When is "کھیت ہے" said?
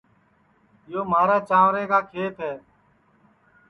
2.11-2.53